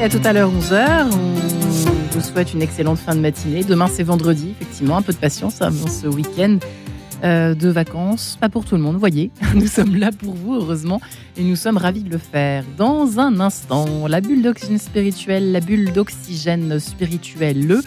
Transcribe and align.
À 0.00 0.08
tout 0.08 0.20
à 0.24 0.32
l'heure, 0.32 0.50
11h. 0.52 1.10
On 1.10 2.14
vous 2.14 2.20
souhaite 2.20 2.54
une 2.54 2.62
excellente 2.62 2.98
fin 2.98 3.16
de 3.16 3.20
matinée. 3.20 3.64
Demain, 3.64 3.88
c'est 3.88 4.04
vendredi, 4.04 4.50
effectivement. 4.52 4.96
Un 4.96 5.02
peu 5.02 5.12
de 5.12 5.18
patience 5.18 5.60
avant 5.60 5.88
ce 5.88 6.06
week-end 6.06 6.58
euh, 7.24 7.54
de 7.54 7.68
vacances. 7.68 8.38
Pas 8.40 8.48
pour 8.48 8.64
tout 8.64 8.76
le 8.76 8.80
monde, 8.80 8.96
voyez. 8.96 9.32
Nous 9.54 9.66
sommes 9.66 9.96
là 9.96 10.10
pour 10.12 10.34
vous, 10.34 10.54
heureusement. 10.54 11.00
Et 11.36 11.42
nous 11.42 11.56
sommes 11.56 11.76
ravis 11.76 12.04
de 12.04 12.10
le 12.10 12.18
faire. 12.18 12.64
Dans 12.76 13.18
un 13.18 13.40
instant, 13.40 14.06
la 14.06 14.20
bulle 14.20 14.42
d'oxygène 14.42 14.78
spirituel, 14.78 15.50
la 15.50 15.60
bulle 15.60 15.92
d'oxygène 15.92 16.78
spirituel, 16.78 17.66
le 17.66 17.82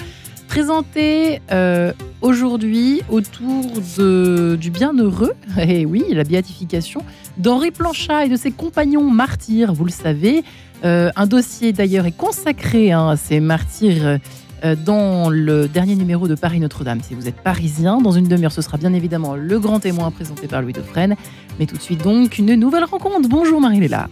présenté 0.52 1.39
euh, 1.54 1.93
aujourd'hui 2.21 3.01
autour 3.09 3.71
de, 3.97 4.57
du 4.59 4.70
bienheureux, 4.70 5.31
et 5.57 5.86
oui, 5.86 6.04
la 6.09 6.25
béatification, 6.25 7.05
d'Henri 7.38 7.71
Planchat 7.71 8.25
et 8.25 8.29
de 8.29 8.36
ses 8.36 8.51
compagnons 8.51 9.09
martyrs, 9.09 9.73
vous 9.73 9.86
le 9.86 9.91
savez. 9.91 10.43
Euh, 10.83 11.09
un 11.15 11.25
dossier 11.25 11.71
d'ailleurs 11.71 12.05
est 12.05 12.11
consacré 12.11 12.91
hein, 12.91 13.11
à 13.11 13.15
ces 13.15 13.39
martyrs 13.39 14.19
euh, 14.65 14.75
dans 14.75 15.29
le 15.29 15.69
dernier 15.69 15.96
numéro 15.96 16.27
de 16.27 16.36
Paris 16.36 16.60
Notre-Dame. 16.60 16.99
Si 17.02 17.13
vous 17.13 17.29
êtes 17.29 17.39
parisien, 17.41 18.02
dans 18.02 18.11
une 18.11 18.27
demi-heure, 18.27 18.52
ce 18.52 18.61
sera 18.61 18.77
bien 18.77 18.91
évidemment 18.91 19.38
le 19.38 19.57
grand 19.57 19.79
témoin 19.79 20.11
présenté 20.11 20.49
par 20.49 20.61
Louis 20.61 20.74
Dauphren. 20.74 21.15
Mais 21.60 21.65
tout 21.65 21.77
de 21.77 21.82
suite 21.82 22.04
donc, 22.04 22.38
une 22.39 22.55
nouvelle 22.55 22.83
rencontre. 22.83 23.29
Bonjour 23.29 23.61
Marie-Léla. 23.61 24.10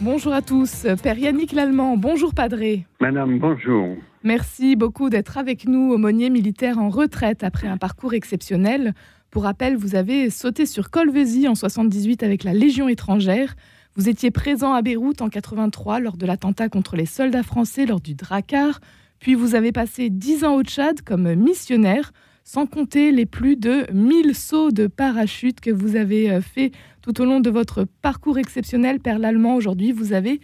Bonjour 0.00 0.32
à 0.32 0.42
tous. 0.42 0.86
Père 1.02 1.18
Yannick 1.18 1.52
Lallemand, 1.52 1.96
bonjour 1.96 2.34
Padré. 2.34 2.84
Madame, 3.00 3.38
bonjour. 3.38 3.96
Merci 4.24 4.74
beaucoup 4.74 5.08
d'être 5.08 5.38
avec 5.38 5.68
nous, 5.68 5.92
aumônier 5.92 6.30
militaire 6.30 6.78
en 6.78 6.88
retraite 6.88 7.44
après 7.44 7.68
un 7.68 7.76
parcours 7.76 8.12
exceptionnel. 8.12 8.92
Pour 9.30 9.44
rappel, 9.44 9.76
vous 9.76 9.94
avez 9.94 10.30
sauté 10.30 10.66
sur 10.66 10.90
Colvezy 10.90 11.46
en 11.46 11.54
78 11.54 12.24
avec 12.24 12.42
la 12.42 12.54
Légion 12.54 12.88
étrangère. 12.88 13.54
Vous 13.94 14.08
étiez 14.08 14.32
présent 14.32 14.74
à 14.74 14.82
Beyrouth 14.82 15.22
en 15.22 15.28
83 15.28 16.00
lors 16.00 16.16
de 16.16 16.26
l'attentat 16.26 16.68
contre 16.68 16.96
les 16.96 17.06
soldats 17.06 17.44
français 17.44 17.86
lors 17.86 18.00
du 18.00 18.14
Drakkar. 18.14 18.80
Puis 19.20 19.36
vous 19.36 19.54
avez 19.54 19.70
passé 19.70 20.10
10 20.10 20.44
ans 20.44 20.56
au 20.56 20.64
Tchad 20.64 21.02
comme 21.02 21.34
missionnaire, 21.34 22.12
sans 22.44 22.66
compter 22.66 23.10
les 23.10 23.24
plus 23.26 23.56
de 23.56 23.90
1000 23.92 24.34
sauts 24.34 24.70
de 24.70 24.86
parachute 24.86 25.60
que 25.60 25.70
vous 25.70 25.96
avez 25.96 26.30
euh, 26.30 26.40
fait 26.42 26.72
tout 27.00 27.20
au 27.20 27.24
long 27.24 27.40
de 27.40 27.50
votre 27.50 27.84
parcours 28.02 28.38
exceptionnel, 28.38 29.00
Père 29.00 29.18
Lallemand. 29.18 29.56
Aujourd'hui, 29.56 29.92
vous 29.92 30.12
avez 30.12 30.40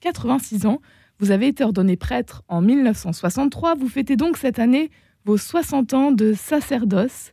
86 0.00 0.66
ans. 0.66 0.80
Vous 1.18 1.32
avez 1.32 1.48
été 1.48 1.64
ordonné 1.64 1.96
prêtre 1.96 2.42
en 2.48 2.62
1963. 2.62 3.74
Vous 3.74 3.88
fêtez 3.88 4.16
donc 4.16 4.36
cette 4.36 4.60
année 4.60 4.90
vos 5.24 5.36
60 5.36 5.92
ans 5.92 6.12
de 6.12 6.32
sacerdoce. 6.32 7.32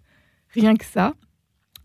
Rien 0.50 0.76
que 0.76 0.86
ça. 0.86 1.14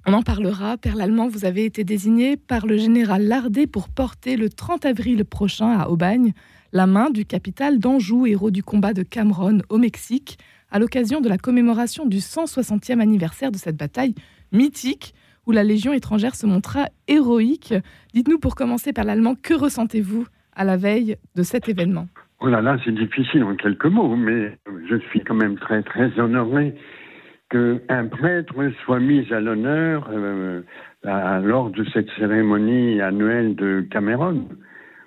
On 0.06 0.14
en 0.14 0.22
parlera. 0.22 0.78
Père 0.78 0.96
Lallemand, 0.96 1.28
vous 1.28 1.44
avez 1.44 1.64
été 1.64 1.84
désigné 1.84 2.36
par 2.36 2.66
le 2.66 2.76
général 2.76 3.24
Lardet 3.24 3.66
pour 3.66 3.88
porter 3.88 4.36
le 4.36 4.48
30 4.48 4.86
avril 4.86 5.24
prochain 5.24 5.78
à 5.78 5.88
Aubagne 5.88 6.32
la 6.72 6.86
main 6.86 7.10
du 7.10 7.24
capital 7.26 7.78
d'Anjou, 7.78 8.26
héros 8.26 8.50
du 8.50 8.62
combat 8.62 8.94
de 8.94 9.02
Cameron 9.02 9.58
au 9.68 9.78
Mexique, 9.78 10.38
à 10.72 10.78
l'occasion 10.78 11.20
de 11.20 11.28
la 11.28 11.38
commémoration 11.38 12.06
du 12.06 12.16
160e 12.16 13.00
anniversaire 13.00 13.52
de 13.52 13.56
cette 13.56 13.76
bataille 13.76 14.14
mythique 14.50 15.14
où 15.46 15.52
la 15.52 15.62
Légion 15.62 15.92
étrangère 15.92 16.34
se 16.34 16.46
montra 16.46 16.86
héroïque. 17.08 17.74
Dites-nous 18.14 18.38
pour 18.38 18.54
commencer 18.54 18.92
par 18.92 19.04
l'allemand, 19.04 19.34
que 19.40 19.54
ressentez-vous 19.54 20.26
à 20.54 20.64
la 20.64 20.76
veille 20.76 21.16
de 21.36 21.42
cet 21.42 21.68
événement? 21.68 22.06
Oh 22.40 22.48
là 22.48 22.60
là, 22.60 22.76
c'est 22.84 22.94
difficile 22.94 23.44
en 23.44 23.54
quelques 23.54 23.86
mots, 23.86 24.16
mais 24.16 24.58
je 24.88 24.96
suis 25.10 25.20
quand 25.20 25.34
même 25.34 25.56
très 25.58 25.82
très 25.82 26.18
honoré 26.18 26.74
qu'un 27.50 28.06
prêtre 28.06 28.54
soit 28.84 28.98
mis 28.98 29.30
à 29.32 29.40
l'honneur 29.40 30.08
euh, 30.10 30.62
lors 31.04 31.70
de 31.70 31.84
cette 31.92 32.08
cérémonie 32.18 33.00
annuelle 33.00 33.54
de 33.54 33.86
Cameron, 33.90 34.48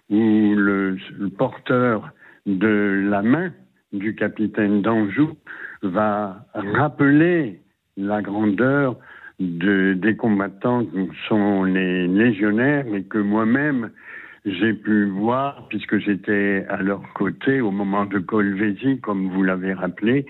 où 0.10 0.54
le, 0.56 0.98
porteur 1.38 2.12
de 2.46 3.08
la 3.10 3.22
main 3.24 3.52
du 3.98 4.16
capitaine 4.16 4.82
d'Anjou 4.82 5.36
va 5.82 6.46
rappeler 6.54 7.60
la 7.98 8.22
grandeur 8.22 8.98
des 9.40 10.16
combattants 10.18 10.86
qui 10.86 11.10
sont 11.28 11.64
les 11.64 12.08
légionnaires 12.08 12.86
et 12.94 13.04
que 13.04 13.18
moi-même 13.18 13.92
j'ai 14.46 14.74
pu 14.74 15.06
voir, 15.06 15.68
puisque 15.70 15.98
j'étais 15.98 16.66
à 16.70 16.82
leur 16.82 17.02
côté 17.14 17.62
au 17.62 17.72
moment 17.72 18.06
de 18.06 18.20
Colvézi, 18.20 19.00
comme 19.00 19.30
vous 19.30 19.44
l'avez 19.44 19.74
rappelé, 19.74 20.26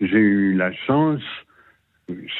j'ai 0.00 0.18
eu 0.18 0.54
la 0.54 0.72
chance, 0.72 1.22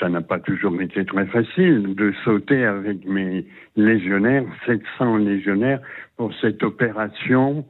ça 0.01 0.09
n'a 0.09 0.23
pas 0.23 0.39
toujours 0.39 0.81
été 0.81 1.05
très 1.05 1.27
facile, 1.27 1.95
de 1.95 2.13
sauter 2.25 2.65
avec 2.65 3.07
mes 3.07 3.45
légionnaires, 3.77 4.45
700 4.65 5.19
légionnaires, 5.19 5.81
pour 6.17 6.33
cette 6.41 6.63
opération 6.63 7.67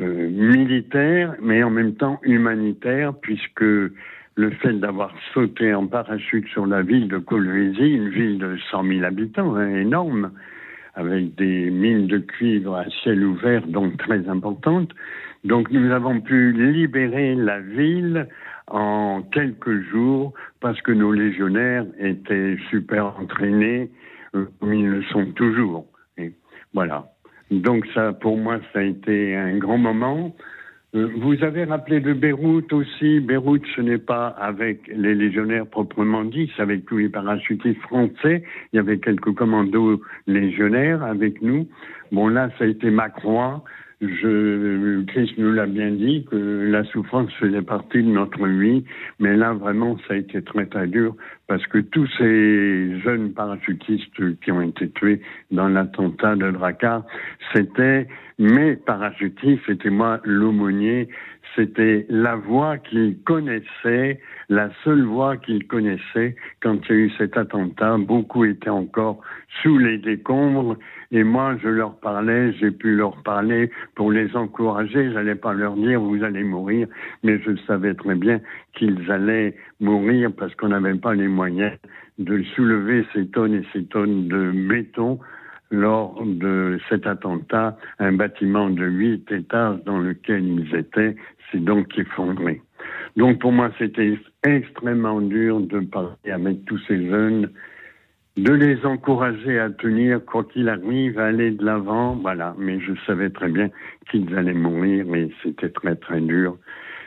euh, 0.00 0.28
militaire, 0.28 1.34
mais 1.40 1.62
en 1.62 1.70
même 1.70 1.94
temps 1.94 2.20
humanitaire, 2.22 3.14
puisque 3.14 3.62
le 4.36 4.50
fait 4.50 4.72
d'avoir 4.72 5.14
sauté 5.32 5.72
en 5.74 5.86
parachute 5.86 6.48
sur 6.48 6.66
la 6.66 6.82
ville 6.82 7.08
de 7.08 7.18
Colvézi, 7.18 7.94
une 7.94 8.08
ville 8.08 8.38
de 8.38 8.56
100 8.70 8.84
000 8.84 9.04
habitants, 9.04 9.54
hein, 9.54 9.68
énorme, 9.76 10.32
avec 10.94 11.34
des 11.36 11.70
mines 11.70 12.06
de 12.06 12.18
cuivre 12.18 12.74
à 12.74 12.84
ciel 13.02 13.24
ouvert, 13.24 13.66
donc 13.66 13.96
très 13.98 14.28
importantes. 14.28 14.90
Donc 15.44 15.70
nous 15.70 15.90
avons 15.92 16.20
pu 16.20 16.52
libérer 16.52 17.34
la 17.34 17.60
ville 17.60 18.28
en 18.66 19.22
quelques 19.22 19.82
jours 19.90 20.32
parce 20.60 20.80
que 20.82 20.92
nos 20.92 21.12
légionnaires 21.12 21.86
étaient 21.98 22.56
super 22.70 23.18
entraînés, 23.18 23.90
euh, 24.34 24.46
comme 24.58 24.72
ils 24.72 24.88
le 24.88 25.02
sont 25.04 25.26
toujours. 25.32 25.86
Et 26.16 26.32
voilà. 26.72 27.13
Donc 27.62 27.86
ça, 27.94 28.12
pour 28.12 28.36
moi, 28.36 28.58
ça 28.72 28.80
a 28.80 28.82
été 28.82 29.36
un 29.36 29.56
grand 29.58 29.78
moment. 29.78 30.34
Euh, 30.94 31.08
vous 31.16 31.42
avez 31.42 31.64
rappelé 31.64 32.00
de 32.00 32.12
Beyrouth 32.12 32.72
aussi. 32.72 33.20
Beyrouth, 33.20 33.64
ce 33.74 33.80
n'est 33.80 33.98
pas 33.98 34.28
avec 34.28 34.86
les 34.88 35.14
légionnaires 35.14 35.66
proprement 35.66 36.24
dit, 36.24 36.50
c'est 36.54 36.62
avec 36.62 36.84
tous 36.86 36.98
les 36.98 37.08
parachutistes 37.08 37.80
français. 37.82 38.44
Il 38.72 38.76
y 38.76 38.78
avait 38.78 38.98
quelques 38.98 39.34
commandos 39.34 40.00
légionnaires 40.26 41.02
avec 41.02 41.42
nous. 41.42 41.66
Bon, 42.12 42.28
là, 42.28 42.48
ça 42.58 42.64
a 42.64 42.68
été 42.68 42.90
ma 42.90 43.08
croix. 43.08 43.64
Je, 44.08 45.02
Christ 45.04 45.34
nous 45.38 45.52
l'a 45.52 45.66
bien 45.66 45.90
dit 45.90 46.26
que 46.30 46.36
la 46.36 46.84
souffrance 46.84 47.32
faisait 47.34 47.62
partie 47.62 48.02
de 48.02 48.08
notre 48.08 48.46
vie, 48.46 48.84
mais 49.18 49.36
là 49.36 49.52
vraiment 49.52 49.96
ça 50.06 50.14
a 50.14 50.16
été 50.16 50.42
très 50.42 50.66
très 50.66 50.86
dur 50.86 51.16
parce 51.46 51.66
que 51.66 51.78
tous 51.78 52.06
ces 52.18 53.00
jeunes 53.00 53.32
parachutistes 53.32 54.40
qui 54.40 54.52
ont 54.52 54.62
été 54.62 54.90
tués 54.90 55.20
dans 55.50 55.68
l'attentat 55.68 56.36
de 56.36 56.50
Drakkar, 56.50 57.04
c'était 57.52 58.06
mes 58.38 58.76
parachutistes, 58.76 59.62
c'était 59.66 59.90
moi 59.90 60.20
l'aumônier, 60.24 61.08
c'était 61.54 62.06
la 62.08 62.36
voix 62.36 62.78
qu'ils 62.78 63.18
connaissaient, 63.22 64.20
la 64.48 64.70
seule 64.82 65.04
voix 65.04 65.36
qu'ils 65.36 65.66
connaissaient 65.66 66.36
quand 66.60 66.78
il 66.88 66.90
y 66.90 66.92
a 66.92 67.02
eu 67.02 67.10
cet 67.18 67.36
attentat. 67.36 67.96
Beaucoup 67.98 68.44
étaient 68.44 68.70
encore 68.70 69.20
sous 69.62 69.78
les 69.78 69.98
décombres 69.98 70.76
et 71.12 71.22
moi 71.22 71.56
je 71.62 71.68
leur 71.68 71.98
parlais, 72.00 72.52
j'ai 72.54 72.70
pu 72.70 72.96
leur 72.96 73.22
parler 73.22 73.70
pour 73.94 74.10
les 74.10 74.34
encourager. 74.36 75.12
J'allais 75.12 75.36
pas 75.36 75.52
leur 75.52 75.74
dire 75.76 76.00
vous 76.00 76.22
allez 76.24 76.44
mourir, 76.44 76.88
mais 77.22 77.38
je 77.40 77.56
savais 77.66 77.94
très 77.94 78.14
bien 78.14 78.40
qu'ils 78.74 79.10
allaient 79.10 79.56
mourir 79.80 80.30
parce 80.36 80.54
qu'on 80.56 80.68
n'avait 80.68 80.94
pas 80.94 81.14
les 81.14 81.28
moyens 81.28 81.72
de 82.18 82.42
soulever 82.54 83.06
ces 83.12 83.26
tonnes 83.28 83.54
et 83.54 83.66
ces 83.72 83.84
tonnes 83.86 84.28
de 84.28 84.50
béton 84.50 85.18
lors 85.70 86.22
de 86.24 86.78
cet 86.88 87.06
attentat, 87.06 87.76
un 87.98 88.12
bâtiment 88.12 88.70
de 88.70 88.84
huit 88.84 89.30
étages 89.32 89.82
dans 89.84 89.98
lequel 89.98 90.44
ils 90.44 90.74
étaient 90.74 91.16
s'est 91.54 91.60
donc 91.60 91.96
effondré. 91.98 92.60
Donc 93.16 93.38
pour 93.38 93.52
moi, 93.52 93.70
c'était 93.78 94.18
extrêmement 94.42 95.20
dur 95.20 95.60
de 95.60 95.80
parler 95.80 96.32
avec 96.32 96.64
tous 96.64 96.80
ces 96.88 97.08
jeunes, 97.08 97.50
de 98.36 98.52
les 98.52 98.84
encourager 98.84 99.60
à 99.60 99.70
tenir 99.70 100.24
quoi 100.24 100.44
qu'il 100.44 100.68
arrive, 100.68 101.18
à 101.18 101.26
aller 101.26 101.52
de 101.52 101.64
l'avant, 101.64 102.16
voilà. 102.16 102.54
Mais 102.58 102.80
je 102.80 102.92
savais 103.06 103.30
très 103.30 103.48
bien 103.48 103.70
qu'ils 104.10 104.34
allaient 104.36 104.52
mourir 104.52 105.14
et 105.14 105.30
c'était 105.42 105.70
très 105.70 105.94
très 105.94 106.20
dur 106.20 106.58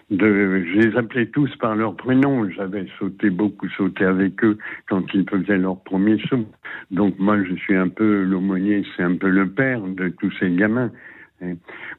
je 0.10 0.80
les 0.80 0.98
appelais 0.98 1.25
tous 1.27 1.54
par 1.57 1.75
leur 1.75 1.95
prénom. 1.95 2.50
J'avais 2.50 2.88
sauté 2.98 3.30
beaucoup, 3.30 3.68
sauté 3.69 4.06
avec 4.06 4.44
eux 4.44 4.57
quand 4.88 5.04
ils 5.13 5.30
faisaient 5.30 5.57
leur 5.57 5.81
premier 5.81 6.18
saut. 6.30 6.45
Donc 6.92 7.18
moi, 7.19 7.38
je 7.44 7.56
suis 7.56 7.75
un 7.75 7.89
peu 7.89 8.24
l'aumônier, 8.24 8.86
c'est 8.95 9.04
un 9.04 9.16
peu 9.16 9.30
le 9.30 9.50
père 9.50 9.81
de 9.81 10.10
tous 10.10 10.31
ces 10.39 10.51
gamins. 10.51 10.92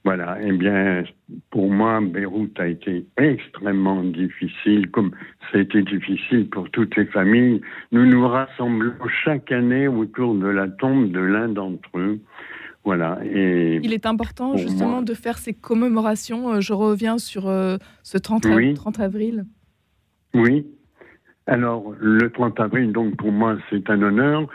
Voilà. 0.04 0.38
Eh 0.42 0.52
bien, 0.52 1.04
pour 1.50 1.70
moi, 1.70 2.00
Beyrouth 2.00 2.58
a 2.58 2.66
été 2.66 3.06
extrêmement 3.16 4.02
difficile, 4.02 4.90
comme 4.90 5.12
ça 5.50 5.58
a 5.58 5.60
été 5.60 5.82
difficile 5.82 6.48
pour 6.48 6.70
toutes 6.70 6.96
les 6.96 7.06
familles. 7.06 7.60
Nous 7.92 8.06
nous 8.06 8.26
rassemblons 8.26 8.94
chaque 9.24 9.52
année 9.52 9.88
autour 9.88 10.34
de 10.34 10.48
la 10.48 10.68
tombe 10.68 11.12
de 11.12 11.20
l'un 11.20 11.48
d'entre 11.48 11.88
eux. 11.96 12.20
Voilà. 12.84 13.18
Et 13.24 13.80
Il 13.82 13.92
est 13.92 14.06
important 14.06 14.56
justement 14.56 15.02
de 15.02 15.14
faire 15.14 15.38
ces 15.38 15.52
commémorations. 15.52 16.54
Euh, 16.54 16.60
je 16.60 16.72
reviens 16.72 17.18
sur 17.18 17.48
euh, 17.48 17.76
ce 18.02 18.18
30, 18.18 18.46
30 18.74 19.00
avril. 19.00 19.44
Oui. 20.34 20.66
Alors, 21.46 21.94
le 21.98 22.30
30 22.30 22.60
avril, 22.60 22.92
donc 22.92 23.16
pour 23.16 23.32
moi, 23.32 23.56
c'est 23.70 23.88
un 23.90 24.02
honneur 24.02 24.48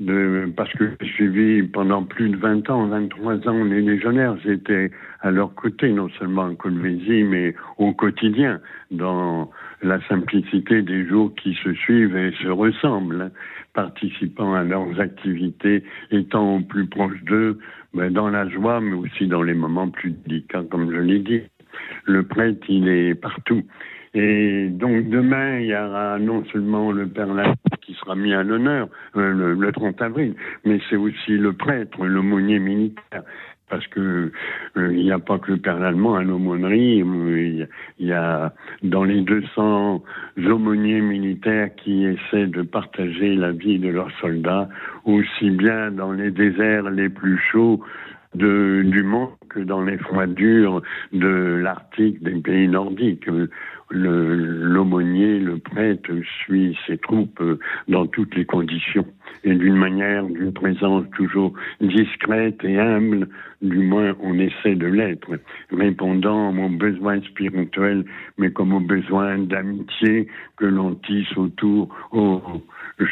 de, 0.00 0.50
parce 0.56 0.72
que 0.72 0.90
j'ai 1.00 1.08
suivi 1.08 1.62
pendant 1.62 2.02
plus 2.02 2.30
de 2.30 2.36
20 2.36 2.68
ans, 2.70 2.86
23 2.86 3.48
ans 3.48 3.64
les 3.64 3.82
légionnaires. 3.82 4.36
J'étais 4.42 4.90
à 5.20 5.30
leur 5.30 5.54
côté, 5.54 5.90
non 5.92 6.08
seulement 6.18 6.44
en 6.44 6.54
Colvésie, 6.54 7.22
mais 7.22 7.54
au 7.78 7.92
quotidien, 7.92 8.60
dans 8.90 9.50
la 9.82 10.00
simplicité 10.08 10.82
des 10.82 11.06
jours 11.06 11.32
qui 11.34 11.54
se 11.62 11.72
suivent 11.74 12.16
et 12.16 12.32
se 12.42 12.48
ressemblent, 12.48 13.22
hein, 13.22 13.30
participant 13.74 14.54
à 14.54 14.64
leurs 14.64 14.98
activités, 15.00 15.84
étant 16.10 16.56
au 16.56 16.60
plus 16.60 16.86
proche 16.86 17.22
d'eux, 17.24 17.58
ben, 17.94 18.12
dans 18.12 18.28
la 18.28 18.48
joie, 18.48 18.80
mais 18.80 18.94
aussi 18.94 19.26
dans 19.26 19.42
les 19.42 19.54
moments 19.54 19.88
plus 19.88 20.12
délicats, 20.26 20.64
comme 20.70 20.90
je 20.90 20.98
l'ai 20.98 21.18
dit. 21.20 21.42
Le 22.04 22.22
prêtre, 22.24 22.64
il 22.68 22.88
est 22.88 23.14
partout. 23.14 23.62
Et 24.12 24.68
donc 24.70 25.08
demain, 25.08 25.60
il 25.60 25.66
y 25.66 25.76
aura 25.76 26.18
non 26.18 26.44
seulement 26.46 26.90
le 26.90 27.06
Père 27.06 27.32
qui 27.90 27.96
sera 27.96 28.14
mis 28.14 28.32
à 28.32 28.44
l'honneur 28.44 28.88
euh, 29.16 29.54
le, 29.54 29.72
30 29.72 30.00
avril, 30.00 30.34
mais 30.64 30.80
c'est 30.88 30.96
aussi 30.96 31.32
le 31.32 31.52
prêtre, 31.52 32.04
l'aumônier 32.04 32.60
militaire. 32.60 33.24
Parce 33.68 33.86
que 33.88 34.32
euh, 34.76 34.92
il 34.92 35.04
n'y 35.04 35.12
a 35.12 35.18
pas 35.18 35.38
que 35.38 35.52
le 35.52 35.56
Père 35.56 35.82
allemand 35.82 36.14
à 36.14 36.22
l'aumônerie, 36.22 36.98
il 36.98 37.66
y 37.98 38.12
a 38.12 38.52
dans 38.82 39.04
les 39.04 39.22
200 39.22 40.02
aumôniers 40.38 41.00
militaires 41.00 41.70
qui 41.76 42.04
essaient 42.04 42.46
de 42.46 42.62
partager 42.62 43.34
la 43.34 43.50
vie 43.50 43.78
de 43.80 43.88
leurs 43.88 44.10
soldats, 44.20 44.68
aussi 45.04 45.50
bien 45.50 45.90
dans 45.90 46.12
les 46.12 46.30
déserts 46.30 46.90
les 46.90 47.08
plus 47.08 47.38
chauds 47.50 47.80
de, 48.34 48.82
du 48.84 49.02
monde 49.02 49.30
que 49.48 49.60
dans 49.60 49.82
les 49.82 49.98
froidures 49.98 50.82
de 51.12 51.28
l'Arctique, 51.62 52.22
des 52.22 52.40
pays 52.40 52.68
nordiques. 52.68 53.26
L'aumônier, 53.90 55.40
le, 55.40 55.58
prêtre 55.58 56.12
suit 56.44 56.78
ses 56.86 56.96
troupes 56.98 57.40
euh, 57.40 57.58
dans 57.88 58.06
toutes 58.06 58.36
les 58.36 58.44
conditions 58.44 59.06
et 59.44 59.54
d'une 59.54 59.76
manière, 59.76 60.24
d'une 60.24 60.52
présence 60.52 61.04
toujours 61.16 61.52
discrète 61.80 62.62
et 62.64 62.78
humble, 62.78 63.28
du 63.62 63.78
moins 63.78 64.14
on 64.20 64.38
essaie 64.38 64.74
de 64.74 64.86
l'être, 64.86 65.30
répondant 65.70 66.54
aux 66.56 66.68
besoins 66.68 67.20
spirituels, 67.22 68.04
mais 68.38 68.50
comme 68.50 68.72
aux 68.72 68.80
besoins 68.80 69.38
d'amitié 69.38 70.28
que 70.56 70.66
l'on 70.66 70.94
tisse 70.94 71.36
autour 71.36 71.88
au, 72.12 72.42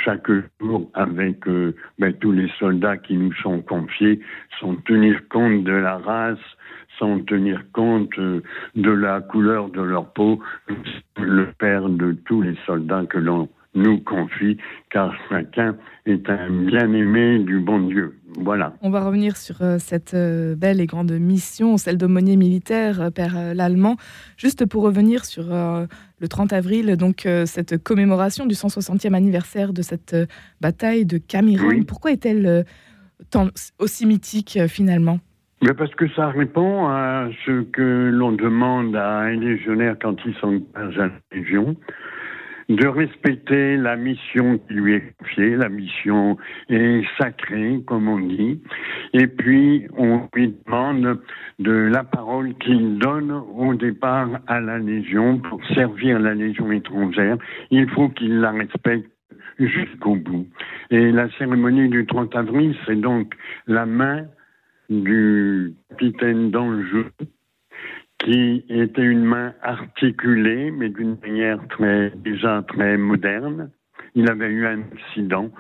chaque 0.05 0.31
jour 0.61 0.91
avec 0.94 1.47
euh, 1.49 1.75
ben, 1.99 2.12
tous 2.15 2.32
les 2.32 2.50
soldats 2.59 2.97
qui 2.97 3.17
nous 3.17 3.32
sont 3.35 3.62
confiés, 3.62 4.20
sans 4.61 4.75
tenir 4.76 5.20
compte 5.29 5.65
de 5.65 5.73
la 5.73 5.97
race, 5.99 6.38
sans 6.99 7.20
tenir 7.20 7.62
compte 7.73 8.19
euh, 8.19 8.43
de 8.75 8.91
la 8.91 9.20
couleur 9.20 9.70
de 9.70 9.81
leur 9.81 10.12
peau, 10.12 10.41
le 11.19 11.47
père 11.59 11.88
de 11.88 12.12
tous 12.26 12.43
les 12.43 12.56
soldats 12.67 13.06
que 13.06 13.19
l'on 13.19 13.49
nous 13.75 13.99
confie, 14.00 14.56
car 14.91 15.15
chacun 15.29 15.76
est 16.06 16.29
un 16.29 16.50
bien-aimé 16.50 17.38
du 17.41 17.59
bon 17.61 17.81
Dieu. 17.81 18.19
Voilà. 18.38 18.75
On 18.82 18.91
va 18.91 19.05
revenir 19.05 19.37
sur 19.37 19.62
euh, 19.62 19.79
cette 19.79 20.15
euh, 20.15 20.55
belle 20.55 20.81
et 20.81 20.87
grande 20.87 21.12
mission, 21.12 21.76
celle 21.76 21.99
d'aumônier 21.99 22.37
militaire, 22.37 23.11
Père 23.15 23.55
l'Allemand. 23.55 23.97
Juste 24.37 24.67
pour 24.67 24.82
revenir 24.82 25.25
sur 25.25 25.47
le 25.49 26.29
30 26.29 26.53
avril, 26.53 26.97
donc 26.97 27.26
cette 27.47 27.82
commémoration 27.82 28.47
du 28.47 28.55
160e 28.55 29.15
anniversaire 29.15 29.73
de 29.73 29.82
cette 29.82 30.17
bataille 30.61 31.05
de 31.05 31.19
Cameroun. 31.19 31.85
Pourquoi 31.85 32.12
est-elle 32.12 32.65
aussi 33.79 34.06
mythique 34.06 34.59
finalement? 34.69 35.19
Mais 35.62 35.75
parce 35.75 35.93
que 35.97 36.09
ça 36.11 36.29
répond 36.29 36.87
à 36.87 37.29
ce 37.44 37.62
que 37.62 38.11
l'on 38.12 38.32
demande 38.32 38.94
à 38.94 39.19
un 39.20 39.35
légionnaire 39.35 39.97
quand 40.00 40.17
il 40.25 40.35
s'engage 40.37 40.99
à 40.99 41.06
la 41.06 41.12
Légion, 41.32 41.75
de 42.69 42.87
respecter 42.87 43.76
la 43.76 43.97
mission 43.97 44.59
qui 44.59 44.75
lui 44.75 44.94
est 44.94 45.12
confiée. 45.19 45.56
La 45.56 45.69
mission 45.69 46.37
est 46.69 47.03
sacrée, 47.17 47.81
comme 47.87 48.09
on 48.09 48.19
dit. 48.19 48.61
Et 49.15 49.26
puis, 49.26 49.87
on 49.97 50.29
lui 50.35 50.55
demande 50.67 51.20
de 51.59 51.73
la 51.73 52.05
parole 52.05 52.55
qu'il 52.56 52.99
donne 52.99 53.32
au 53.32 53.75
départ 53.75 54.29
à 54.47 54.61
la 54.61 54.79
Légion 54.79 55.38
pour 55.38 55.65
servir 55.75 56.19
la 56.19 56.35
Légion 56.35 56.70
étrangère. 56.70 57.38
Il 57.70 57.88
faut 57.91 58.11
qu'il 58.11 58.41
la 58.41 58.50
respecte 58.50 59.11
jusqu'au 59.59 60.17
bout. 60.17 60.47
Et 60.91 61.11
la 61.11 61.31
cérémonie 61.38 61.88
du 61.88 62.06
30 62.06 62.35
avril, 62.37 62.76
c'est 62.87 63.00
donc 63.00 63.35
la 63.67 63.87
main 63.87 64.26
du 64.91 65.75
capitaine 65.91 66.50
d'Anjou, 66.50 67.05
qui 68.19 68.65
était 68.69 69.03
une 69.03 69.25
main 69.25 69.55
articulée, 69.62 70.70
mais 70.70 70.88
d'une 70.88 71.17
manière 71.23 71.61
très, 71.69 72.12
déjà 72.17 72.62
très 72.67 72.97
moderne. 72.97 73.70
Il 74.15 74.29
avait 74.31 74.50
eu 74.50 74.67
un 74.67 74.81
accident, 74.93 75.50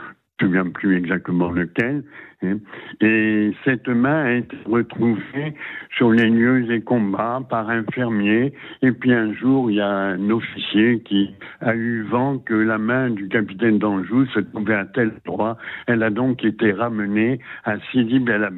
je 0.40 0.46
ne 0.46 0.50
me 0.50 0.56
souviens 0.56 0.70
plus 0.72 0.96
exactement 0.96 1.50
lequel, 1.50 2.02
hein. 2.42 2.58
et 3.00 3.52
cette 3.64 3.88
main 3.88 4.24
a 4.24 4.32
été 4.32 4.56
retrouvée 4.66 5.54
sur 5.96 6.10
les 6.10 6.28
lieux 6.30 6.64
des 6.64 6.80
combats 6.80 7.40
par 7.48 7.70
un 7.70 7.84
fermier, 7.92 8.52
et 8.82 8.92
puis 8.92 9.12
un 9.12 9.32
jour, 9.34 9.70
il 9.70 9.76
y 9.76 9.80
a 9.80 9.88
un 9.88 10.30
officier 10.30 11.00
qui 11.00 11.30
a 11.60 11.74
eu 11.74 12.02
vent 12.02 12.38
que 12.38 12.54
la 12.54 12.78
main 12.78 13.10
du 13.10 13.28
capitaine 13.28 13.78
d'Anjou 13.78 14.26
se 14.26 14.40
trouvait 14.40 14.74
à 14.74 14.84
tel 14.86 15.12
endroit, 15.26 15.58
elle 15.86 16.02
a 16.02 16.10
donc 16.10 16.44
été 16.44 16.72
ramenée 16.72 17.38
à 17.64 17.78
Sidi 17.92 18.18
Bel 18.18 18.48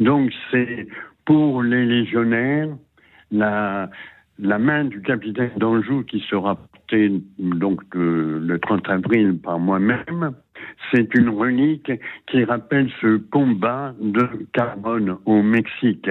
Donc 0.00 0.32
c'est 0.50 0.88
pour 1.24 1.62
les 1.62 1.84
légionnaires, 1.84 2.68
la, 3.30 3.88
main 4.38 4.84
du 4.84 5.00
capitaine 5.02 5.50
d'Anjou 5.56 6.02
qui 6.04 6.20
sera 6.28 6.56
portée 6.56 7.10
donc 7.38 7.82
le 7.94 8.58
30 8.58 8.88
avril 8.88 9.38
par 9.38 9.58
moi-même, 9.58 10.32
c'est 10.90 11.14
une 11.14 11.30
relique 11.30 11.92
qui 12.26 12.44
rappelle 12.44 12.90
ce 13.00 13.16
combat 13.16 13.94
de 14.00 14.28
carbone 14.52 15.16
au 15.24 15.42
Mexique, 15.42 16.10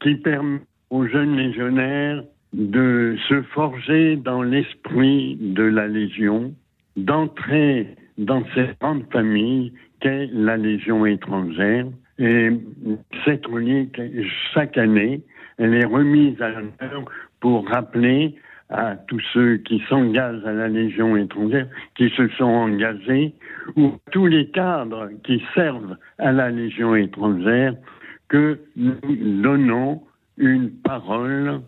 qui 0.00 0.16
permet 0.16 0.60
aux 0.90 1.06
jeunes 1.06 1.36
légionnaires 1.36 2.22
de 2.52 3.16
se 3.28 3.42
forger 3.42 4.16
dans 4.16 4.42
l'esprit 4.42 5.36
de 5.40 5.62
la 5.62 5.86
Légion, 5.88 6.54
d'entrer 6.96 7.96
dans 8.18 8.42
cette 8.54 8.80
grande 8.80 9.04
famille 9.12 9.72
qu'est 10.00 10.28
la 10.32 10.56
Légion 10.56 11.04
étrangère. 11.04 11.86
Et 12.18 12.48
cette 13.24 13.46
relique, 13.46 14.00
chaque 14.54 14.78
année, 14.78 15.20
elle 15.58 15.74
est 15.74 15.84
remise 15.84 16.40
à 16.40 16.50
l'honneur 16.50 17.04
pour 17.40 17.68
rappeler 17.68 18.34
à 18.68 18.96
tous 18.96 19.22
ceux 19.32 19.58
qui 19.58 19.82
s'engagent 19.88 20.44
à 20.44 20.52
la 20.52 20.68
Légion 20.68 21.16
étrangère, 21.16 21.68
qui 21.94 22.10
se 22.10 22.28
sont 22.30 22.44
engagés, 22.44 23.32
ou 23.76 23.92
tous 24.10 24.26
les 24.26 24.50
cadres 24.50 25.10
qui 25.24 25.42
servent 25.54 25.96
à 26.18 26.32
la 26.32 26.50
Légion 26.50 26.96
étrangère, 26.96 27.74
que 28.28 28.58
nous 28.74 28.96
donnons 29.42 30.02
une 30.36 30.70
parole 30.70 31.60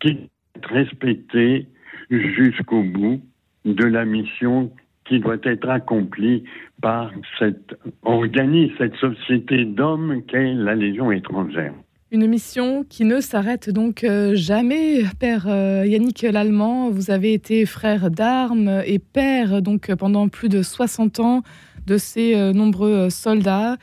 qui 0.00 0.08
est 0.08 0.66
respectée 0.66 1.66
jusqu'au 2.10 2.82
bout 2.82 3.20
de 3.66 3.84
la 3.84 4.04
mission 4.04 4.72
qui 5.04 5.20
doit 5.20 5.36
être 5.42 5.68
accomplie 5.68 6.44
par 6.80 7.12
cet 7.38 7.74
organisme, 8.02 8.74
cette 8.78 8.96
société 8.96 9.64
d'hommes 9.64 10.22
qu'est 10.26 10.54
la 10.54 10.74
Légion 10.74 11.12
étrangère. 11.12 11.74
Une 12.12 12.26
mission 12.26 12.84
qui 12.88 13.04
ne 13.04 13.20
s'arrête 13.20 13.70
donc 13.70 14.02
euh, 14.02 14.32
jamais. 14.34 15.04
Père 15.20 15.46
euh, 15.46 15.84
Yannick 15.86 16.22
Lallemand, 16.22 16.90
vous 16.90 17.12
avez 17.12 17.32
été 17.32 17.64
frère 17.66 18.10
d'armes 18.10 18.82
et 18.84 18.98
père 18.98 19.62
donc 19.62 19.94
pendant 19.94 20.26
plus 20.26 20.48
de 20.48 20.60
60 20.60 21.20
ans 21.20 21.42
de 21.86 21.98
ces 21.98 22.34
euh, 22.34 22.52
nombreux 22.52 23.10
soldats. 23.10 23.76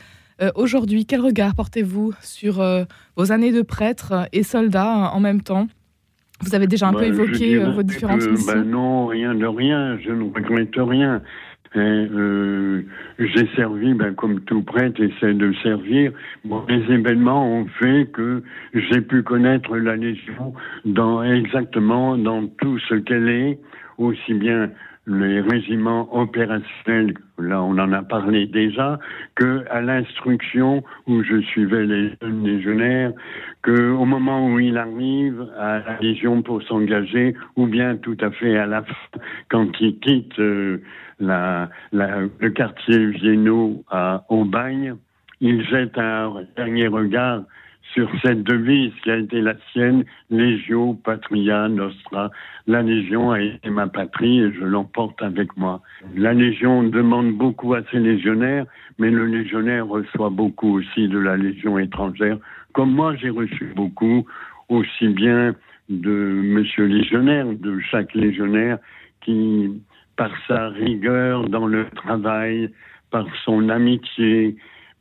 Aujourd'hui, 0.53 1.07
quel 1.07 1.22
regard 1.22 1.55
portez-vous 1.55 2.13
sur 2.22 2.63
vos 3.15 3.31
années 3.31 3.51
de 3.51 3.63
prêtre 3.63 4.27
et 4.31 4.43
soldat 4.43 5.10
en 5.12 5.19
même 5.19 5.41
temps? 5.41 5.67
Vous 6.41 6.53
avez 6.53 6.67
déjà 6.67 6.89
un 6.89 6.93
peu 6.93 7.00
bah, 7.00 7.07
évoqué 7.07 7.57
vos 7.57 7.81
différentes 7.81 8.24
missions. 8.29 8.53
Bah 8.53 8.62
non, 8.63 9.07
rien 9.07 9.34
de 9.34 9.48
rien. 9.48 9.98
Je 9.98 10.12
ne 10.12 10.31
regrette 10.31 10.75
rien. 10.75 11.24
Euh, 11.75 12.81
j'ai 13.19 13.47
servi, 13.55 13.93
ben, 13.93 14.13
comme 14.13 14.41
tout 14.41 14.62
prêtre 14.62 15.01
essaie 15.01 15.33
de 15.33 15.53
servir. 15.63 16.12
Bon, 16.45 16.63
les 16.69 16.81
événements 16.93 17.45
ont 17.45 17.65
fait 17.79 18.09
que 18.12 18.43
j'ai 18.74 19.01
pu 19.01 19.24
connaître 19.24 19.75
la 19.75 19.95
Légion 19.95 20.53
dans 20.86 21.24
exactement 21.24 22.17
dans 22.17 22.47
tout 22.47 22.79
ce 22.79 22.95
qu'elle 22.95 23.29
est, 23.29 23.59
aussi 23.97 24.33
bien 24.33 24.69
les 25.08 25.40
régiments 25.40 26.14
opérationnels, 26.14 27.14
là 27.40 27.64
on 27.64 27.78
en 27.78 27.92
a 27.94 28.04
parlé 28.04 28.46
déjà, 28.46 29.00
que 29.36 29.64
à 29.70 29.82
l'instruction 29.82 30.84
où 31.08 31.24
je 31.24 31.42
suivais 31.42 31.86
les 31.86 32.12
jeunes 32.22 32.44
légionnaires, 32.46 33.14
que 33.62 33.92
au 33.92 34.04
moment 34.04 34.48
où 34.48 34.60
il 34.60 34.78
arrive 34.78 35.48
à 35.58 35.80
la 35.80 36.00
Légion 36.02 36.42
pour 36.42 36.62
s'engager, 36.64 37.36
ou 37.56 37.68
bien 37.68 37.96
tout 37.96 38.18
à 38.20 38.32
fait 38.32 38.58
à 38.58 38.66
la 38.66 38.84
fin, 38.84 39.20
quand 39.50 39.70
il 39.80 39.98
quitte 40.00 40.38
euh, 40.40 40.82
la, 41.20 41.70
le 41.94 42.50
quartier 42.50 43.08
Vienno 43.08 43.84
à 43.90 44.26
Aubagne, 44.30 44.96
il 45.40 45.66
jette 45.68 45.98
un 45.98 46.44
dernier 46.58 46.88
regard 46.88 47.44
sur 47.98 48.12
cette 48.22 48.44
devise 48.44 48.94
qui 49.01 49.10
a 49.10 49.18
été 49.18 49.42
la 49.42 49.56
sienne, 49.72 50.06
Legio 50.30 50.94
Patria 51.04 51.68
Nostra. 51.68 52.30
La 52.68 52.84
Légion 52.84 53.32
a 53.32 53.42
été 53.42 53.72
ma 53.72 53.88
patrie 53.88 54.39
et 54.39 54.54
je 54.54 54.63
l'emporte 54.66 55.20
avec 55.24 55.58
moi. 55.58 55.82
La 56.16 56.36
Légion 56.36 56.84
demande 56.84 57.32
beaucoup 57.32 57.74
à 57.74 57.82
ses 57.89 57.98
légionnaires, 57.98 58.68
mais 59.00 59.10
le 59.10 59.25
légionnaire 59.25 59.88
reçoit 59.88 60.30
beaucoup 60.30 60.77
aussi 60.77 61.08
de 61.08 61.18
la 61.18 61.38
Légion 61.38 61.80
étrangère, 61.80 62.38
comme 62.74 62.92
moi 62.92 63.16
j'ai 63.16 63.32
reçu 63.32 63.74
beaucoup, 63.75 64.27
aussi 64.70 65.08
bien 65.08 65.56
de 65.89 66.42
Monsieur 66.44 66.86
légionnaire, 66.86 67.48
de 67.48 67.80
chaque 67.80 68.13
légionnaire 68.13 68.77
qui, 69.22 69.72
par 70.18 70.30
sa 70.48 70.68
rigueur 70.68 71.50
dans 71.50 71.66
le 71.66 71.89
travail, 71.96 72.70
par 73.10 73.25
son 73.44 73.70
amitié, 73.70 74.56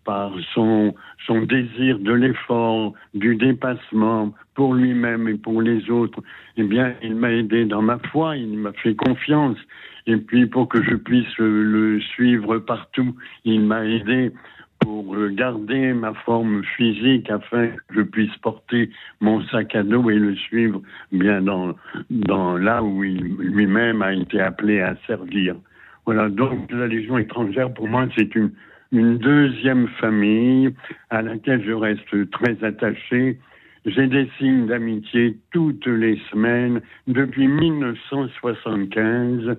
par 0.06 0.32
son, 0.54 0.94
son 1.26 1.42
désir 1.42 1.98
de 1.98 2.12
l'effort, 2.12 2.94
du 3.12 3.34
dépassement 3.36 4.32
pour 4.54 4.74
lui-même 4.74 5.28
et 5.28 5.34
pour 5.34 5.60
les 5.60 5.90
autres, 5.90 6.22
eh 6.56 6.62
bien, 6.62 6.94
il 7.02 7.16
m'a 7.16 7.32
aidé 7.32 7.66
dans 7.66 7.82
ma 7.82 7.98
foi, 7.98 8.36
il 8.36 8.56
m'a 8.56 8.72
fait 8.72 8.94
confiance. 8.94 9.58
Et 10.06 10.16
puis, 10.16 10.46
pour 10.46 10.68
que 10.68 10.82
je 10.82 10.94
puisse 10.94 11.36
le 11.38 12.00
suivre 12.00 12.58
partout, 12.58 13.14
il 13.44 13.60
m'a 13.60 13.84
aidé 13.84 14.32
pour 14.78 15.16
garder 15.30 15.92
ma 15.92 16.14
forme 16.14 16.62
physique 16.76 17.28
afin 17.30 17.68
que 17.68 17.94
je 17.96 18.02
puisse 18.02 18.36
porter 18.36 18.90
mon 19.20 19.42
sac 19.46 19.74
à 19.74 19.82
dos 19.82 20.10
et 20.10 20.18
le 20.18 20.36
suivre 20.36 20.80
bien 21.10 21.42
dans, 21.42 21.74
dans 22.10 22.56
là 22.56 22.82
où 22.82 23.02
il 23.02 23.20
lui-même 23.38 24.02
a 24.02 24.12
été 24.12 24.40
appelé 24.40 24.80
à 24.80 24.94
servir. 25.06 25.56
Voilà, 26.04 26.28
donc 26.28 26.70
la 26.70 26.86
Légion 26.86 27.18
étrangère, 27.18 27.74
pour 27.74 27.88
moi, 27.88 28.06
c'est 28.16 28.32
une, 28.36 28.52
une 28.92 29.18
deuxième 29.18 29.88
famille 30.00 30.72
à 31.10 31.20
laquelle 31.22 31.64
je 31.64 31.72
reste 31.72 32.30
très 32.30 32.62
attaché. 32.64 33.38
J'ai 33.84 34.06
des 34.06 34.30
signes 34.38 34.66
d'amitié 34.66 35.36
toutes 35.52 35.86
les 35.86 36.18
semaines 36.30 36.80
depuis 37.06 37.46
1975. 37.46 39.56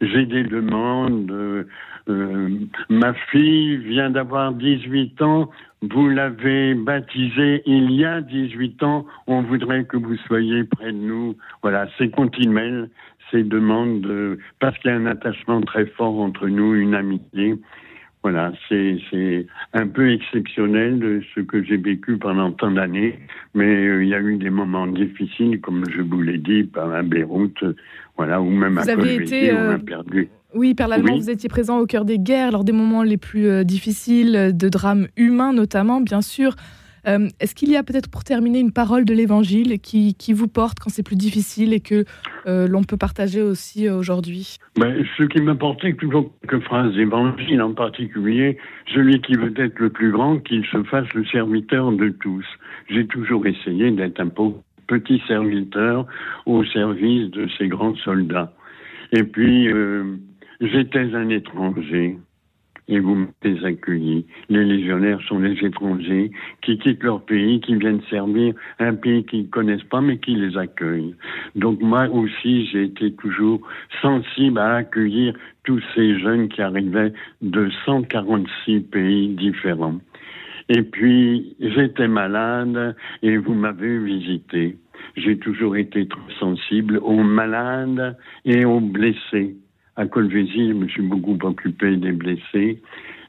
J'ai 0.00 0.26
des 0.26 0.42
demandes. 0.44 1.30
Euh, 1.30 1.64
euh, 2.08 2.48
ma 2.90 3.14
fille 3.30 3.76
vient 3.76 4.10
d'avoir 4.10 4.52
18 4.52 5.22
ans. 5.22 5.50
Vous 5.82 6.08
l'avez 6.08 6.74
baptisée 6.74 7.62
il 7.66 7.92
y 7.92 8.04
a 8.04 8.20
18 8.20 8.82
ans. 8.82 9.06
On 9.26 9.42
voudrait 9.42 9.84
que 9.84 9.96
vous 9.96 10.16
soyez 10.26 10.64
près 10.64 10.92
de 10.92 10.98
nous. 10.98 11.36
Voilà, 11.62 11.86
c'est 11.98 12.10
continuel 12.10 12.90
ces 13.30 13.42
demandes 13.42 14.02
de, 14.02 14.38
parce 14.60 14.76
qu'il 14.78 14.90
y 14.90 14.94
a 14.94 14.96
un 14.96 15.06
attachement 15.06 15.60
très 15.62 15.86
fort 15.86 16.20
entre 16.20 16.48
nous, 16.48 16.74
une 16.74 16.94
amitié. 16.94 17.56
Voilà, 18.22 18.52
c'est 18.68 19.46
un 19.72 19.88
peu 19.88 20.12
exceptionnel 20.12 21.00
de 21.00 21.22
ce 21.34 21.40
que 21.40 21.64
j'ai 21.64 21.76
vécu 21.76 22.18
pendant 22.18 22.52
tant 22.52 22.70
d'années, 22.70 23.18
mais 23.52 23.64
euh, 23.64 24.04
il 24.04 24.10
y 24.10 24.14
a 24.14 24.20
eu 24.20 24.36
des 24.36 24.50
moments 24.50 24.86
difficiles, 24.86 25.60
comme 25.60 25.84
je 25.90 26.02
vous 26.02 26.22
l'ai 26.22 26.38
dit, 26.38 26.68
à 26.76 27.02
Beyrouth, 27.02 27.64
voilà, 28.16 28.40
ou 28.40 28.48
même 28.48 28.78
à 28.78 28.84
Colvézier, 28.84 29.52
on 29.52 29.56
a 29.56 29.74
euh, 29.74 29.78
perdu. 29.78 30.28
Oui, 30.54 30.74
Père 30.74 30.86
Lallemand, 30.86 31.16
vous 31.16 31.30
étiez 31.30 31.48
présent 31.48 31.80
au 31.80 31.86
cœur 31.86 32.04
des 32.04 32.18
guerres, 32.18 32.52
lors 32.52 32.62
des 32.62 32.72
moments 32.72 33.02
les 33.02 33.16
plus 33.16 33.48
euh, 33.48 33.64
difficiles, 33.64 34.52
de 34.54 34.68
drames 34.68 35.08
humains 35.16 35.52
notamment, 35.52 36.00
bien 36.00 36.20
sûr. 36.20 36.54
Euh, 37.06 37.28
est-ce 37.40 37.54
qu'il 37.54 37.70
y 37.70 37.76
a 37.76 37.82
peut-être 37.82 38.10
pour 38.10 38.24
terminer 38.24 38.60
une 38.60 38.72
parole 38.72 39.04
de 39.04 39.14
l'Évangile 39.14 39.80
qui, 39.80 40.14
vous 40.32 40.48
porte 40.48 40.78
quand 40.78 40.90
c'est 40.90 41.02
plus 41.02 41.16
difficile 41.16 41.72
et 41.72 41.80
que 41.80 42.04
euh, 42.46 42.66
l'on 42.68 42.84
peut 42.84 42.96
partager 42.96 43.42
aussi 43.42 43.88
euh, 43.88 43.96
aujourd'hui? 43.96 44.58
Ben, 44.78 45.04
Ce 45.16 45.24
qui 45.24 45.40
m'a 45.42 45.54
porté 45.54 45.94
toujours 45.94 46.30
quelques 46.40 46.62
phrases 46.64 46.94
d'Évangile, 46.94 47.60
en 47.60 47.74
particulier 47.74 48.58
celui 48.94 49.20
qui 49.20 49.34
veut 49.34 49.52
être 49.56 49.78
le 49.78 49.90
plus 49.90 50.12
grand, 50.12 50.38
qu'il 50.38 50.64
se 50.66 50.82
fasse 50.84 51.12
le 51.14 51.24
serviteur 51.26 51.92
de 51.92 52.08
tous. 52.08 52.46
J'ai 52.88 53.06
toujours 53.06 53.46
essayé 53.46 53.90
d'être 53.90 54.20
un 54.20 54.30
petit 54.86 55.22
serviteur 55.26 56.06
au 56.46 56.64
service 56.64 57.30
de 57.30 57.48
ces 57.58 57.68
grands 57.68 57.96
soldats. 57.96 58.52
Et 59.12 59.24
puis, 59.24 59.68
j'étais 60.60 61.14
un 61.14 61.28
étranger 61.28 62.18
et 62.88 62.98
vous 62.98 63.14
m'avez 63.14 63.64
accueilli. 63.64 64.26
Les 64.48 64.64
légionnaires 64.64 65.20
sont 65.28 65.40
des 65.40 65.56
étrangers 65.64 66.30
qui 66.62 66.78
quittent 66.78 67.02
leur 67.02 67.22
pays, 67.22 67.60
qui 67.60 67.76
viennent 67.76 68.02
servir 68.10 68.54
un 68.78 68.94
pays 68.94 69.24
qu'ils 69.24 69.44
ne 69.44 69.48
connaissent 69.48 69.84
pas, 69.84 70.00
mais 70.00 70.18
qui 70.18 70.34
les 70.34 70.56
accueille. 70.56 71.14
Donc 71.54 71.80
moi 71.80 72.08
aussi, 72.08 72.66
j'ai 72.66 72.84
été 72.84 73.12
toujours 73.12 73.60
sensible 74.00 74.58
à 74.58 74.76
accueillir 74.76 75.34
tous 75.64 75.82
ces 75.94 76.18
jeunes 76.18 76.48
qui 76.48 76.60
arrivaient 76.60 77.12
de 77.40 77.70
146 77.84 78.80
pays 78.80 79.28
différents. 79.28 79.98
Et 80.68 80.82
puis, 80.82 81.56
j'étais 81.60 82.08
malade 82.08 82.96
et 83.22 83.36
vous 83.36 83.54
m'avez 83.54 83.98
visité. 83.98 84.76
J'ai 85.16 85.36
toujours 85.38 85.76
été 85.76 86.06
très 86.06 86.34
sensible 86.38 86.98
aux 87.02 87.22
malades 87.22 88.16
et 88.44 88.64
aux 88.64 88.80
blessés 88.80 89.56
à 89.96 90.06
Colvézi, 90.06 90.68
je 90.68 90.72
me 90.72 90.88
suis 90.88 91.02
beaucoup 91.02 91.38
occupé 91.42 91.96
des 91.96 92.12
blessés. 92.12 92.80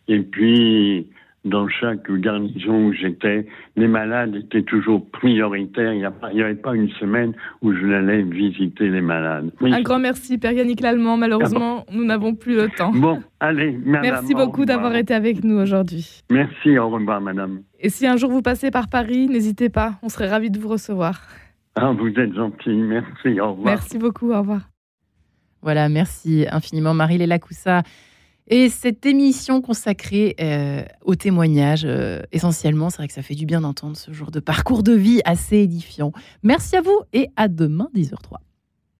Et 0.07 0.19
puis, 0.19 1.07
dans 1.45 1.67
chaque 1.67 2.09
garnison 2.09 2.85
où 2.85 2.93
j'étais, 2.93 3.45
les 3.75 3.87
malades 3.87 4.35
étaient 4.35 4.61
toujours 4.63 5.05
prioritaires. 5.11 5.93
Il 5.93 5.99
n'y 6.35 6.41
avait 6.41 6.55
pas 6.55 6.73
une 6.73 6.89
semaine 6.91 7.33
où 7.61 7.73
je 7.73 7.85
n'allais 7.85 8.21
visiter 8.21 8.87
les 8.89 9.01
malades. 9.01 9.51
Un 9.61 9.81
grand 9.81 9.99
merci, 9.99 10.37
Père 10.37 10.53
Yannick 10.53 10.79
Lallemand. 10.81 11.17
Malheureusement, 11.17 11.85
nous 11.91 12.05
n'avons 12.05 12.33
plus 12.33 12.55
le 12.55 12.69
temps. 12.69 12.91
Bon, 12.93 13.21
allez, 13.39 13.77
madame. 13.85 14.11
Merci 14.13 14.33
beaucoup 14.33 14.65
d'avoir 14.65 14.95
été 14.95 15.13
avec 15.13 15.43
nous 15.43 15.55
aujourd'hui. 15.55 16.21
Merci, 16.31 16.77
au 16.77 16.89
revoir, 16.89 17.19
madame. 17.19 17.61
Et 17.79 17.89
si 17.89 18.07
un 18.07 18.15
jour 18.15 18.31
vous 18.31 18.41
passez 18.41 18.71
par 18.71 18.87
Paris, 18.87 19.27
n'hésitez 19.27 19.69
pas, 19.69 19.95
on 20.01 20.09
serait 20.09 20.29
ravis 20.29 20.49
de 20.49 20.59
vous 20.59 20.69
recevoir. 20.69 21.21
Ah, 21.75 21.91
vous 21.91 22.07
êtes 22.07 22.33
gentil, 22.33 22.69
merci, 22.69 23.39
au 23.41 23.51
revoir. 23.51 23.65
Merci 23.65 23.97
beaucoup, 23.97 24.31
au 24.31 24.37
revoir. 24.37 24.72
Voilà, 25.63 25.87
merci 25.87 26.45
infiniment 26.51 26.93
Marie-Léla 26.93 27.39
Coussa. 27.39 27.83
Et 28.47 28.67
cette 28.67 29.05
émission 29.05 29.61
consacrée 29.61 30.35
euh, 30.41 30.83
au 31.05 31.15
témoignage, 31.15 31.83
euh, 31.85 32.21
essentiellement, 32.33 32.89
c'est 32.89 32.97
vrai 32.97 33.07
que 33.07 33.13
ça 33.13 33.21
fait 33.21 33.35
du 33.35 33.45
bien 33.45 33.61
d'entendre 33.61 33.95
ce 33.95 34.11
genre 34.11 34.31
de 34.31 34.41
parcours 34.41 34.83
de 34.83 34.91
vie 34.91 35.21
assez 35.23 35.59
édifiant. 35.59 36.11
Merci 36.43 36.75
à 36.75 36.81
vous 36.81 37.01
et 37.13 37.29
à 37.37 37.47
demain 37.47 37.87
10h03. 37.95 38.39